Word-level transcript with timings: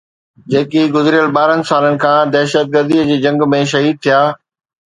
جيڪي 0.51 0.83
گذريل 0.95 1.27
ٻارهن 1.35 1.61
سالن 1.71 1.99
کان 2.05 2.33
دهشتگرديءَ 2.37 3.07
جي 3.13 3.19
جنگ 3.27 3.47
۾ 3.55 3.61
شهيد 3.75 4.05
ٿيا 4.09 4.27